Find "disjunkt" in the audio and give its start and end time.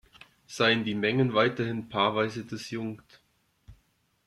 2.43-3.21